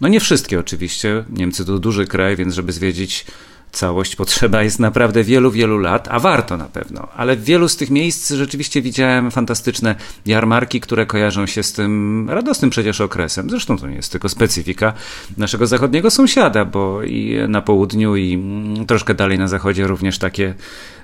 No 0.00 0.08
nie 0.08 0.20
wszystkie 0.20 0.60
oczywiście, 0.60 1.24
Niemcy 1.30 1.64
to 1.64 1.78
duży 1.78 2.06
kraj, 2.06 2.36
więc 2.36 2.54
żeby 2.54 2.72
zwiedzić 2.72 3.26
całość 3.72 4.16
potrzeba 4.16 4.62
jest 4.62 4.80
naprawdę 4.80 5.24
wielu, 5.24 5.50
wielu 5.50 5.78
lat, 5.78 6.08
a 6.10 6.18
warto 6.18 6.56
na 6.56 6.64
pewno. 6.64 7.08
Ale 7.16 7.36
w 7.36 7.44
wielu 7.44 7.68
z 7.68 7.76
tych 7.76 7.90
miejsc 7.90 8.30
rzeczywiście 8.30 8.82
widziałem 8.82 9.30
fantastyczne 9.30 9.94
jarmarki, 10.26 10.80
które 10.80 11.06
kojarzą 11.06 11.46
się 11.46 11.62
z 11.62 11.72
tym 11.72 12.30
radosnym 12.30 12.70
przecież 12.70 13.00
okresem. 13.00 13.50
Zresztą 13.50 13.78
to 13.78 13.86
nie 13.86 13.96
jest 13.96 14.12
tylko 14.12 14.28
specyfika 14.28 14.92
naszego 15.36 15.66
zachodniego 15.66 16.10
sąsiada, 16.10 16.64
bo 16.64 17.02
i 17.02 17.38
na 17.48 17.62
południu, 17.62 18.16
i 18.16 18.42
troszkę 18.86 19.14
dalej 19.14 19.38
na 19.38 19.48
zachodzie 19.48 19.86
również 19.86 20.18
takie 20.18 20.54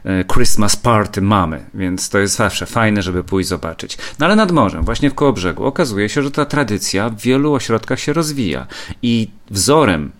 e, 0.04 0.24
Christmas 0.24 0.76
party 0.76 1.22
mamy, 1.22 1.64
więc 1.74 2.08
to 2.08 2.18
jest 2.18 2.36
zawsze 2.36 2.66
fajne, 2.66 3.02
żeby 3.02 3.24
pójść 3.24 3.48
zobaczyć. 3.48 3.98
No 4.18 4.26
ale 4.26 4.36
nad 4.36 4.52
morzem, 4.52 4.84
właśnie 4.84 5.10
w 5.10 5.14
Kołobrzegu, 5.14 5.64
okazuje 5.64 6.08
się, 6.08 6.22
że 6.22 6.30
ta 6.30 6.44
tradycja 6.44 7.08
w 7.08 7.20
wielu 7.20 7.54
ośrodkach 7.54 8.00
się 8.00 8.12
rozwija 8.12 8.66
i 9.02 9.28
wzorem 9.50 10.12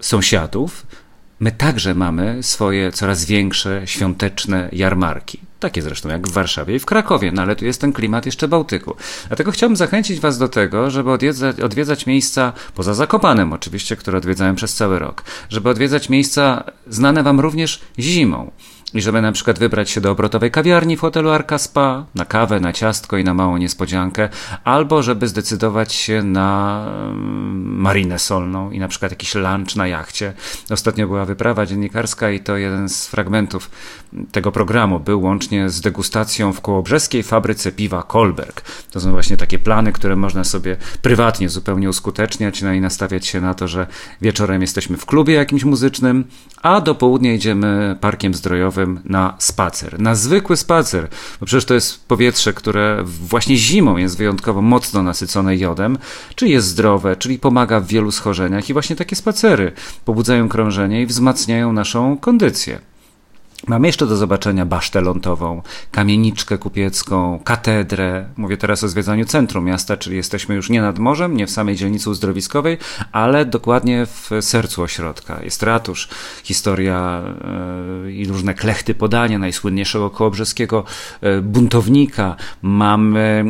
sąsiadów 0.00 0.85
My 1.40 1.52
także 1.52 1.94
mamy 1.94 2.42
swoje 2.42 2.92
coraz 2.92 3.24
większe 3.24 3.82
świąteczne 3.84 4.68
jarmarki. 4.72 5.40
Takie 5.60 5.82
zresztą 5.82 6.08
jak 6.08 6.28
w 6.28 6.32
Warszawie 6.32 6.74
i 6.74 6.78
w 6.78 6.86
Krakowie, 6.86 7.32
no 7.32 7.42
ale 7.42 7.56
tu 7.56 7.64
jest 7.64 7.80
ten 7.80 7.92
klimat 7.92 8.26
jeszcze 8.26 8.48
Bałtyku. 8.48 8.96
Dlatego 9.28 9.50
chciałbym 9.50 9.76
zachęcić 9.76 10.20
Was 10.20 10.38
do 10.38 10.48
tego, 10.48 10.90
żeby 10.90 11.10
odwiedzać, 11.10 11.60
odwiedzać 11.60 12.06
miejsca, 12.06 12.52
poza 12.74 12.94
Zakopanem 12.94 13.52
oczywiście, 13.52 13.96
które 13.96 14.18
odwiedzałem 14.18 14.56
przez 14.56 14.74
cały 14.74 14.98
rok, 14.98 15.24
żeby 15.48 15.68
odwiedzać 15.68 16.08
miejsca 16.08 16.64
znane 16.86 17.22
Wam 17.22 17.40
również 17.40 17.80
zimą. 17.98 18.50
I 18.94 19.02
żeby 19.02 19.22
na 19.22 19.32
przykład 19.32 19.58
wybrać 19.58 19.90
się 19.90 20.00
do 20.00 20.10
obrotowej 20.10 20.50
kawiarni 20.50 20.96
w 20.96 21.00
hotelu 21.00 21.30
Arka 21.30 21.58
Spa, 21.58 22.06
na 22.14 22.24
kawę, 22.24 22.60
na 22.60 22.72
ciastko 22.72 23.16
i 23.16 23.24
na 23.24 23.34
małą 23.34 23.56
niespodziankę, 23.56 24.28
albo 24.64 25.02
żeby 25.02 25.28
zdecydować 25.28 25.92
się 25.92 26.22
na 26.22 26.84
mm, 26.88 27.80
marinę 27.80 28.18
solną 28.18 28.70
i 28.70 28.78
na 28.78 28.88
przykład 28.88 29.12
jakiś 29.12 29.34
lunch 29.34 29.76
na 29.76 29.86
jachcie. 29.86 30.32
Ostatnio 30.70 31.06
była 31.06 31.24
wyprawa 31.24 31.66
dziennikarska 31.66 32.30
i 32.30 32.40
to 32.40 32.56
jeden 32.56 32.88
z 32.88 33.06
fragmentów 33.06 33.70
tego 34.32 34.52
programu 34.52 35.00
był 35.00 35.22
łącznie 35.22 35.70
z 35.70 35.80
degustacją 35.80 36.52
w 36.52 36.60
kołobrzeskiej 36.60 37.22
fabryce 37.22 37.72
piwa 37.72 38.02
Kolberg. 38.02 38.62
To 38.90 39.00
są 39.00 39.10
właśnie 39.10 39.36
takie 39.36 39.58
plany, 39.58 39.92
które 39.92 40.16
można 40.16 40.44
sobie 40.44 40.76
prywatnie 41.02 41.48
zupełnie 41.48 41.88
uskuteczniać 41.88 42.62
no 42.62 42.72
i 42.72 42.80
nastawiać 42.80 43.26
się 43.26 43.40
na 43.40 43.54
to, 43.54 43.68
że 43.68 43.86
wieczorem 44.20 44.62
jesteśmy 44.62 44.96
w 44.96 45.06
klubie 45.06 45.34
jakimś 45.34 45.64
muzycznym, 45.64 46.24
a 46.62 46.80
do 46.80 46.94
południa 46.94 47.34
idziemy 47.34 47.96
parkiem 48.00 48.34
zdrojowym 48.34 49.00
na 49.04 49.34
spacer. 49.38 50.00
Na 50.00 50.14
zwykły 50.14 50.56
spacer, 50.56 51.08
bo 51.40 51.46
przecież 51.46 51.64
to 51.64 51.74
jest 51.74 52.06
powietrze, 52.06 52.52
które 52.52 53.02
właśnie 53.04 53.56
zimą 53.56 53.96
jest 53.96 54.18
wyjątkowo 54.18 54.62
mocno 54.62 55.02
nasycone 55.02 55.56
jodem, 55.56 55.98
czyli 56.34 56.52
jest 56.52 56.66
zdrowe, 56.66 57.16
czyli 57.16 57.38
pomaga 57.38 57.80
w 57.80 57.86
wielu 57.86 58.12
schorzeniach 58.12 58.70
i 58.70 58.72
właśnie 58.72 58.96
takie 58.96 59.16
spacery 59.16 59.72
pobudzają 60.04 60.48
krążenie 60.48 61.02
i 61.02 61.06
wzmacniają 61.06 61.72
naszą 61.72 62.16
kondycję. 62.16 62.95
Mamy 63.66 63.86
jeszcze 63.86 64.06
do 64.06 64.16
zobaczenia 64.16 64.66
basztę 64.66 65.00
lądową, 65.00 65.62
kamieniczkę 65.90 66.58
kupiecką, 66.58 67.40
katedrę. 67.44 68.28
Mówię 68.36 68.56
teraz 68.56 68.84
o 68.84 68.88
zwiedzaniu 68.88 69.24
centrum 69.24 69.64
miasta, 69.64 69.96
czyli 69.96 70.16
jesteśmy 70.16 70.54
już 70.54 70.70
nie 70.70 70.80
nad 70.80 70.98
morzem, 70.98 71.36
nie 71.36 71.46
w 71.46 71.50
samej 71.50 71.76
dzielnicy 71.76 72.10
uzdrowiskowej, 72.10 72.78
ale 73.12 73.44
dokładnie 73.44 74.06
w 74.06 74.30
sercu 74.40 74.82
ośrodka. 74.82 75.42
Jest 75.44 75.62
ratusz, 75.62 76.08
historia 76.44 77.22
yy, 78.04 78.12
i 78.12 78.26
różne 78.26 78.54
klechty 78.54 78.94
podania 78.94 79.38
najsłynniejszego 79.38 80.10
kołobrzeskiego 80.10 80.84
yy, 81.22 81.42
buntownika. 81.42 82.36
Mamy 82.62 83.44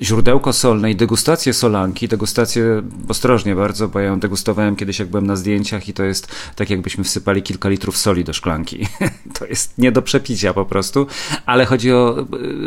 yy, 0.00 0.06
źródełko 0.06 0.52
solne 0.52 0.90
i 0.90 0.96
degustację 0.96 1.54
solanki. 1.54 2.08
Degustację 2.08 2.82
ostrożnie 3.08 3.54
bardzo, 3.54 3.88
bo 3.88 4.00
ja 4.00 4.06
ją 4.06 4.20
degustowałem 4.20 4.76
kiedyś, 4.76 4.98
jak 4.98 5.08
byłem 5.08 5.26
na 5.26 5.36
zdjęciach 5.36 5.88
i 5.88 5.92
to 5.92 6.04
jest 6.04 6.34
tak, 6.56 6.70
jakbyśmy 6.70 7.04
wsypali 7.04 7.42
kilka 7.42 7.68
litrów 7.68 7.96
soli 7.96 8.24
do 8.24 8.32
szklanki. 8.32 8.86
to 9.42 9.46
jest 9.46 9.78
nie 9.78 9.92
do 9.92 10.02
przepicia 10.02 10.54
po 10.54 10.64
prostu, 10.64 11.06
ale 11.46 11.64
chodzi 11.64 11.92
o 11.92 12.20
e, 12.20 12.24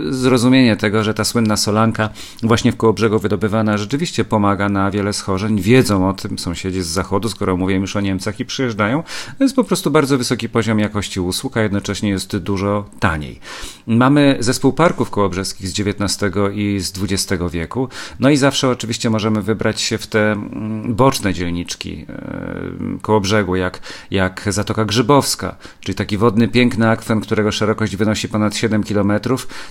zrozumienie 0.10 0.76
tego, 0.76 1.04
że 1.04 1.14
ta 1.14 1.24
słynna 1.24 1.58
solanka 1.58 2.10
właśnie 2.44 2.72
w 2.72 2.78
Kołobrzegu 2.78 3.20
wydobywana 3.20 3.78
rzeczywiście 3.78 4.26
pomaga 4.26 4.70
na 4.70 4.92
wiele 4.92 5.14
schorzeń. 5.14 5.62
Wiedzą 5.62 6.10
o 6.10 6.14
tym 6.14 6.40
sąsiedzi 6.40 6.82
z 6.82 6.88
zachodu, 6.88 7.30
skoro 7.30 7.58
mówię 7.58 7.76
już 7.76 7.96
o 7.96 8.02
Niemcach 8.02 8.40
i 8.40 8.46
przyjeżdżają. 8.46 9.04
To 9.38 9.44
jest 9.44 9.56
po 9.56 9.64
prostu 9.64 9.92
bardzo 9.92 10.18
wysoki 10.18 10.50
poziom 10.50 10.80
jakości 10.80 11.20
usług, 11.20 11.58
a 11.58 11.62
jednocześnie 11.62 12.10
jest 12.10 12.38
dużo 12.38 12.86
taniej. 13.00 13.40
Mamy 13.88 14.38
zespół 14.40 14.74
parków 14.74 15.10
kołobrzeskich 15.10 15.68
z 15.68 15.80
XIX 15.80 16.34
i 16.54 16.80
z 16.80 16.94
XX 17.04 17.44
wieku. 17.52 17.90
No 18.20 18.30
i 18.30 18.38
zawsze 18.38 18.70
oczywiście 18.70 19.10
możemy 19.10 19.42
wybrać 19.42 19.82
się 19.82 19.98
w 19.98 20.08
te 20.08 20.32
mm, 20.32 20.96
boczne 20.96 21.34
dzielniczki 21.34 22.06
e, 22.10 22.98
koło 23.02 23.22
brzegu, 23.22 23.56
jak, 23.56 23.80
jak 24.12 24.44
Zatoka 24.48 24.86
Grzybowska, 24.86 25.56
czyli 25.80 25.96
taki 25.96 26.18
wodny 26.18 26.48
piękny 26.48 26.65
akwen, 26.92 27.22
którego 27.22 27.52
szerokość 27.52 27.96
wynosi 27.96 28.30
ponad 28.30 28.56
7 28.56 28.84
km, 28.84 29.12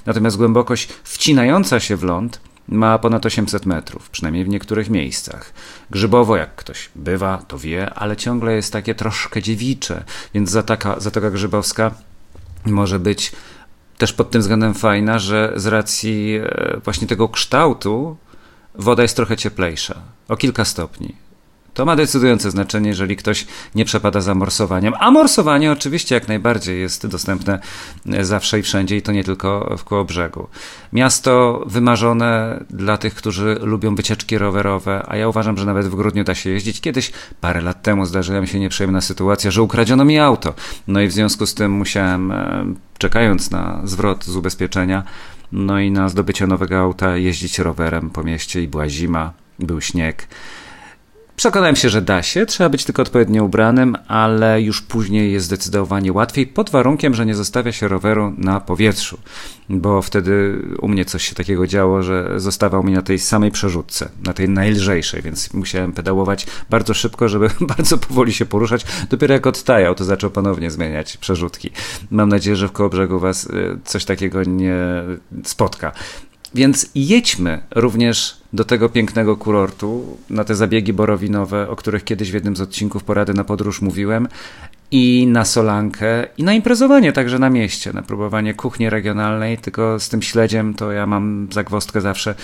natomiast 0.07 0.37
głębokość 0.37 0.89
wcinająca 1.05 1.81
się 1.81 1.97
w 1.97 2.03
ląd 2.03 2.41
ma 2.69 2.99
ponad 2.99 3.27
800 3.27 3.67
metrów, 3.67 4.11
przynajmniej 4.11 4.45
w 4.45 4.49
niektórych 4.49 4.91
miejscach. 4.91 5.53
Grzybowo, 5.91 6.37
jak 6.37 6.55
ktoś 6.55 6.91
bywa, 6.95 7.43
to 7.49 7.59
wie, 7.59 7.95
ale 7.95 8.17
ciągle 8.17 8.55
jest 8.55 8.73
takie 8.73 8.95
troszkę 8.95 9.43
dziewicze, 9.43 10.05
więc 10.35 10.51
Zatoka, 10.51 11.01
Zatoka 11.01 11.31
Grzybowska 11.31 11.91
może 12.67 12.99
być 12.99 13.33
też 13.99 14.13
pod 14.13 14.31
tym 14.31 14.41
względem 14.41 14.75
fajna, 14.75 15.19
że 15.19 15.53
z 15.57 15.67
racji 15.67 16.41
e, 16.43 16.81
właśnie 16.85 17.07
tego 17.07 17.29
kształtu 17.29 18.17
woda 18.75 19.03
jest 19.03 19.17
trochę 19.17 19.37
cieplejsza, 19.37 20.03
o 20.29 20.37
kilka 20.37 20.65
stopni. 20.65 21.15
To 21.75 21.85
ma 21.85 21.97
decydujące 21.97 22.51
znaczenie, 22.51 22.89
jeżeli 22.89 23.17
ktoś 23.17 23.47
nie 23.75 23.85
przepada 23.85 24.21
za 24.21 24.35
morsowaniem. 24.35 24.95
A 24.99 25.11
morsowanie 25.11 25.73
oczywiście 25.73 26.15
jak 26.15 26.29
najbardziej 26.29 26.81
jest 26.81 27.07
dostępne 27.07 27.59
zawsze 28.21 28.59
i 28.59 28.63
wszędzie 28.63 28.97
i 28.97 29.03
to 29.03 29.13
nie 29.13 29.25
tylko 29.25 29.77
w 29.79 29.85
koło 29.85 30.05
brzegu. 30.05 30.49
Miasto 30.93 31.63
wymarzone 31.67 32.61
dla 32.71 32.97
tych, 32.97 33.15
którzy 33.15 33.59
lubią 33.63 33.95
wycieczki 33.95 34.39
rowerowe, 34.39 35.03
a 35.09 35.17
ja 35.17 35.29
uważam, 35.29 35.59
że 35.59 35.67
nawet 35.67 35.87
w 35.87 35.95
grudniu 35.95 36.25
da 36.25 36.35
się 36.35 36.51
jeździć. 36.51 36.81
Kiedyś, 36.81 37.13
parę 37.41 37.61
lat 37.61 37.83
temu, 37.83 38.07
zdarzyła 38.07 38.41
mi 38.41 38.49
się 38.49 38.61
nieprzyjemna 38.61 39.01
sytuacja, 39.01 39.51
że 39.51 39.63
ukradziono 39.63 40.05
mi 40.05 40.19
auto. 40.19 40.55
No 40.89 41.01
i 41.01 41.09
w 41.09 41.13
związku 41.13 41.47
z 41.47 41.55
tym 41.55 41.73
musiałem, 41.73 42.33
e, 42.33 42.65
czekając 42.99 43.51
na 43.51 43.81
zwrot 43.85 44.25
z 44.25 44.37
ubezpieczenia, 44.37 45.03
no 45.53 45.81
i 45.81 45.91
na 45.91 46.09
zdobycie 46.09 46.47
nowego 46.47 46.79
auta, 46.79 47.17
jeździć 47.17 47.59
rowerem 47.59 48.11
po 48.11 48.23
mieście 48.23 48.63
i 48.63 48.69
była 48.69 48.89
zima, 48.89 49.33
był 49.59 49.81
śnieg. 49.81 50.29
Przekonałem 51.45 51.77
się, 51.77 51.89
że 51.89 52.03
da 52.03 52.23
się, 52.23 52.47
trzeba 52.47 52.71
być 52.71 52.85
tylko 52.85 53.03
odpowiednio 53.03 53.45
ubranym, 53.45 53.97
ale 54.09 54.63
już 54.63 54.83
później 54.83 55.33
jest 55.33 55.47
zdecydowanie 55.47 56.13
łatwiej, 56.13 56.47
pod 56.47 56.71
warunkiem, 56.71 57.15
że 57.15 57.27
nie 57.27 57.35
zostawia 57.35 57.73
się 57.73 57.89
roweru 57.89 58.35
na 58.39 58.61
powietrzu, 58.61 59.19
bo 59.69 60.03
wtedy 60.03 60.63
u 60.81 60.89
mnie 60.89 61.05
coś 61.05 61.29
się 61.29 61.35
takiego 61.35 61.67
działo, 61.67 62.03
że 62.03 62.41
zostawał 62.41 62.85
mi 62.85 62.93
na 62.93 63.03
tej 63.03 63.19
samej 63.19 63.51
przerzutce, 63.51 64.09
na 64.27 64.33
tej 64.33 64.49
najlżejszej, 64.49 65.23
więc 65.23 65.55
musiałem 65.55 65.93
pedałować 65.93 66.47
bardzo 66.71 66.95
szybko, 66.95 67.29
żeby 67.29 67.51
bardzo 67.77 67.99
powoli 67.99 68.33
się 68.33 68.47
poruszać. 68.47 68.87
Dopiero 69.11 69.35
jak 69.35 69.47
odtajał, 69.47 69.95
to 69.95 70.05
zaczął 70.05 70.31
ponownie 70.31 70.71
zmieniać 70.71 71.17
przerzutki. 71.17 71.71
Mam 72.11 72.29
nadzieję, 72.29 72.57
że 72.57 72.69
w 72.69 72.73
Kołobrzegu 72.73 73.19
Was 73.19 73.45
y, 73.45 73.79
coś 73.85 74.05
takiego 74.05 74.45
nie 74.45 74.77
spotka. 75.45 75.93
Więc 76.55 76.91
jedźmy 76.95 77.63
również 77.71 78.44
do 78.55 78.65
tego 78.65 78.89
pięknego 78.89 79.37
kurortu, 79.37 80.19
na 80.31 80.45
te 80.45 80.55
zabiegi 80.55 80.93
borowinowe, 80.93 81.69
o 81.69 81.77
których 81.77 82.05
kiedyś 82.05 82.31
w 82.31 82.35
jednym 82.35 82.57
z 82.57 82.61
odcinków 82.61 83.05
porady 83.05 83.35
na 83.35 83.45
podróż 83.45 83.83
mówiłem, 83.83 84.29
i 84.91 85.27
na 85.27 85.45
solankę, 85.45 86.27
i 86.39 86.45
na 86.45 86.53
imprezowanie 86.53 87.13
także 87.13 87.39
na 87.39 87.51
mieście, 87.51 87.93
na 87.93 88.03
próbowanie 88.03 88.55
kuchni 88.55 88.91
regionalnej, 88.91 89.59
tylko 89.59 90.01
z 90.01 90.09
tym 90.09 90.23
śledziem 90.23 90.75
to 90.75 90.93
ja 90.93 91.07
mam 91.07 91.49
zagwostkę 91.53 92.01
zawsze, 92.01 92.35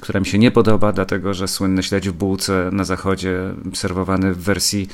która 0.00 0.20
mi 0.20 0.26
się 0.26 0.38
nie 0.38 0.50
podoba, 0.50 0.92
dlatego 0.92 1.34
że 1.34 1.48
słynny 1.48 1.82
śledź 1.82 2.08
w 2.08 2.12
bułce 2.12 2.70
na 2.72 2.84
zachodzie 2.84 3.38
serwowany 3.74 4.34
w 4.34 4.38
wersji 4.38 4.88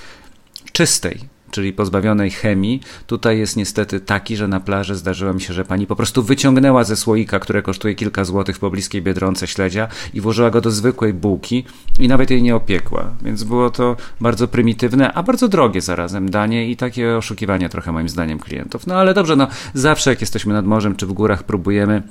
czystej, 0.72 1.20
czyli 1.54 1.72
pozbawionej 1.72 2.30
chemii, 2.30 2.80
tutaj 3.06 3.38
jest 3.38 3.56
niestety 3.56 4.00
taki, 4.00 4.36
że 4.36 4.48
na 4.48 4.60
plaży 4.60 4.94
zdarzyło 4.94 5.34
mi 5.34 5.40
się, 5.40 5.54
że 5.54 5.64
pani 5.64 5.86
po 5.86 5.96
prostu 5.96 6.22
wyciągnęła 6.22 6.84
ze 6.84 6.96
słoika, 6.96 7.38
które 7.38 7.62
kosztuje 7.62 7.94
kilka 7.94 8.24
złotych 8.24 8.56
w 8.56 8.58
pobliskiej 8.58 9.02
Biedronce 9.02 9.46
śledzia 9.46 9.88
i 10.14 10.20
włożyła 10.20 10.50
go 10.50 10.60
do 10.60 10.70
zwykłej 10.70 11.14
bułki 11.14 11.64
i 11.98 12.08
nawet 12.08 12.30
jej 12.30 12.42
nie 12.42 12.56
opiekła. 12.56 13.10
Więc 13.22 13.44
było 13.44 13.70
to 13.70 13.96
bardzo 14.20 14.48
prymitywne, 14.48 15.12
a 15.12 15.22
bardzo 15.22 15.48
drogie 15.48 15.80
zarazem 15.80 16.30
danie 16.30 16.70
i 16.70 16.76
takie 16.76 17.16
oszukiwanie 17.16 17.68
trochę 17.68 17.92
moim 17.92 18.08
zdaniem 18.08 18.38
klientów. 18.38 18.86
No 18.86 18.94
ale 18.94 19.14
dobrze, 19.14 19.36
no 19.36 19.48
zawsze 19.74 20.10
jak 20.10 20.20
jesteśmy 20.20 20.54
nad 20.54 20.66
morzem 20.66 20.96
czy 20.96 21.06
w 21.06 21.12
górach 21.12 21.42
próbujemy 21.42 22.02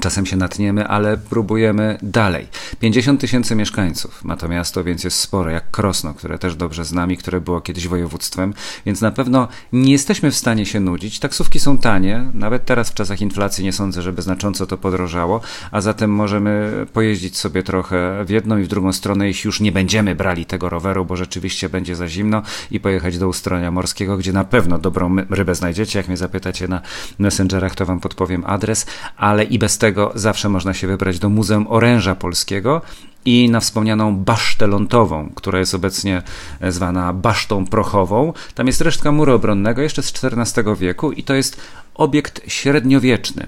Czasem 0.00 0.26
się 0.26 0.36
natniemy, 0.36 0.88
ale 0.88 1.16
próbujemy 1.16 1.98
dalej. 2.02 2.46
50 2.80 3.20
tysięcy 3.20 3.54
mieszkańców 3.54 4.24
ma 4.24 4.36
to 4.36 4.48
miasto, 4.48 4.84
więc 4.84 5.04
jest 5.04 5.20
spore, 5.20 5.52
jak 5.52 5.70
Krosno, 5.70 6.14
które 6.14 6.38
też 6.38 6.56
dobrze 6.56 6.84
znamy, 6.84 7.16
które 7.16 7.40
było 7.40 7.60
kiedyś 7.60 7.88
województwem, 7.88 8.54
więc 8.86 9.00
na 9.00 9.10
pewno 9.10 9.48
nie 9.72 9.92
jesteśmy 9.92 10.30
w 10.30 10.36
stanie 10.36 10.66
się 10.66 10.80
nudzić. 10.80 11.18
Taksówki 11.18 11.60
są 11.60 11.78
tanie, 11.78 12.30
nawet 12.34 12.64
teraz 12.64 12.90
w 12.90 12.94
czasach 12.94 13.20
inflacji 13.20 13.64
nie 13.64 13.72
sądzę, 13.72 14.02
żeby 14.02 14.22
znacząco 14.22 14.66
to 14.66 14.78
podrożało, 14.78 15.40
a 15.70 15.80
zatem 15.80 16.10
możemy 16.10 16.70
pojeździć 16.92 17.38
sobie 17.38 17.62
trochę 17.62 18.24
w 18.24 18.30
jedną 18.30 18.58
i 18.58 18.62
w 18.62 18.68
drugą 18.68 18.92
stronę, 18.92 19.26
jeśli 19.26 19.48
już 19.48 19.60
nie 19.60 19.72
będziemy 19.72 20.14
brali 20.14 20.46
tego 20.46 20.68
roweru, 20.68 21.04
bo 21.04 21.16
rzeczywiście 21.16 21.68
będzie 21.68 21.96
za 21.96 22.08
zimno 22.08 22.42
i 22.70 22.80
pojechać 22.80 23.18
do 23.18 23.28
Ustronia 23.28 23.70
Morskiego, 23.70 24.16
gdzie 24.16 24.32
na 24.32 24.44
pewno 24.44 24.78
dobrą 24.78 25.16
rybę 25.30 25.54
znajdziecie. 25.54 25.98
Jak 25.98 26.08
mnie 26.08 26.16
zapytacie 26.16 26.68
na 26.68 26.80
Messengerach, 27.18 27.74
to 27.74 27.86
wam 27.86 28.00
podpowiem 28.00 28.44
adres, 28.46 28.86
ale 29.16 29.44
i 29.44 29.58
bez 29.58 29.78
tego 29.84 30.12
zawsze 30.14 30.48
można 30.48 30.74
się 30.74 30.86
wybrać 30.86 31.18
do 31.18 31.28
Muzeum 31.28 31.66
Oręża 31.68 32.14
Polskiego 32.14 32.82
i 33.24 33.50
na 33.50 33.60
wspomnianą 33.60 34.16
basztę 34.16 34.66
lądową, 34.66 35.30
która 35.34 35.58
jest 35.58 35.74
obecnie 35.74 36.22
zwana 36.68 37.12
basztą 37.12 37.66
prochową. 37.66 38.32
Tam 38.54 38.66
jest 38.66 38.80
resztka 38.80 39.12
muru 39.12 39.34
obronnego 39.34 39.82
jeszcze 39.82 40.02
z 40.02 40.24
XIV 40.24 40.76
wieku 40.76 41.12
i 41.12 41.22
to 41.22 41.34
jest 41.34 41.60
obiekt 41.94 42.40
średniowieczny. 42.46 43.46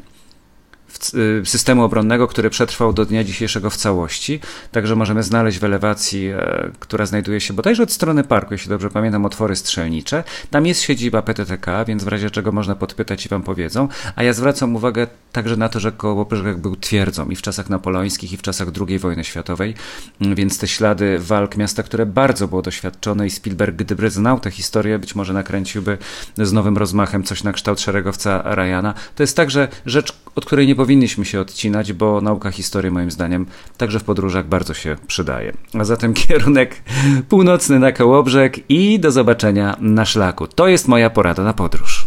Y, 1.15 1.43
systemu 1.45 1.85
obronnego, 1.85 2.27
który 2.27 2.51
przetrwał 2.51 2.93
do 2.93 3.05
dnia 3.05 3.25
dzisiejszego 3.25 3.71
w 3.71 3.77
całości. 3.77 4.41
Także 4.73 4.97
możemy 4.97 5.23
znaleźć 5.23 5.59
w 5.59 5.65
elewacji, 5.65 6.29
e, 6.29 6.71
która 6.79 7.07
znajduje 7.07 7.41
się 7.41 7.55
bodajże 7.55 7.83
od 7.83 7.93
strony 7.93 8.25
parku, 8.25 8.55
jeśli 8.55 8.69
dobrze 8.69 8.91
pamiętam, 8.91 9.25
otwory 9.25 9.57
strzelnicze. 9.57 10.25
Tam 10.51 10.67
jest 10.67 10.83
siedziba 10.83 11.23
PTTK, 11.23 11.85
więc 11.85 12.05
w 12.05 12.09
razie 12.09 12.31
czego 12.31 12.53
można 12.53 12.77
podpytać 12.77 13.27
i 13.27 13.29
wam 13.29 13.43
powiedzą. 13.43 13.89
A 14.17 14.23
ja 14.23 14.33
zwracam 14.33 14.77
uwagę 14.77 15.07
także 15.33 15.57
na 15.57 15.69
to, 15.69 15.81
że 15.81 15.93
Kołobrzeg 15.93 16.57
był 16.57 16.77
twierdzą 16.77 17.29
i 17.29 17.37
w 17.37 17.43
czasach 17.43 17.71
napoleońskich, 17.71 18.33
i 18.33 18.37
w 18.37 18.43
czasach 18.43 18.69
II 18.89 18.99
wojny 18.99 19.25
światowej, 19.25 19.75
mm, 20.21 20.35
więc 20.35 20.59
te 20.59 20.69
ślady 20.69 21.19
walk 21.19 21.57
miasta, 21.57 21.83
które 21.83 22.07
bardzo 22.07 22.49
było 22.49 22.63
doświadczone 22.63 23.27
i 23.27 23.31
Spielberg, 23.31 23.77
gdyby 23.77 24.11
znał 24.11 24.41
tę 24.41 24.51
historię, 24.51 24.99
być 24.99 25.15
może 25.15 25.33
nakręciłby 25.33 25.99
z 26.37 26.53
nowym 26.53 26.77
rozmachem 26.77 27.23
coś 27.23 27.43
na 27.43 27.53
kształt 27.53 27.81
szeregowca 27.81 28.43
Ryana. 28.45 28.95
To 29.15 29.23
jest 29.23 29.37
także 29.37 29.69
rzecz, 29.87 30.13
od 30.37 30.45
której 30.45 30.67
nie 30.67 30.75
powinniśmy 30.75 31.25
się 31.25 31.41
odcinać, 31.41 31.93
bo 31.93 32.21
nauka 32.21 32.51
historii 32.51 32.91
moim 32.91 33.11
zdaniem 33.11 33.47
także 33.77 34.01
w 34.01 34.05
podróżach 34.05 34.47
bardzo 34.47 34.75
się 34.75 34.97
przydaje. 35.07 35.53
A 35.81 35.85
zatem 35.85 36.15
kierunek 36.29 36.83
północny 37.29 37.79
na 37.79 37.93
Kołobrzeg 37.93 38.71
i 38.71 39.01
do 39.01 39.13
zobaczenia 39.13 39.77
na 39.81 40.05
szlaku. 40.05 40.47
To 40.47 40.69
jest 40.69 40.89
moja 40.89 41.11
porada 41.11 41.43
na 41.43 41.53
podróż. 41.53 42.07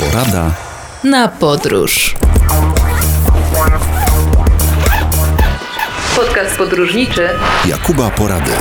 Porada 0.00 0.50
na 1.04 1.28
podróż. 1.28 2.14
Podcast 6.16 6.56
podróżniczy 6.56 7.28
Jakuba 7.66 8.10
Porady. 8.10 8.52